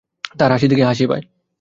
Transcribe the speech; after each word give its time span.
তাহার 0.37 0.51
হাসি 0.51 0.67
দেখিয়া 0.67 0.89
হাসি 0.89 1.05
পায়। 1.07 1.23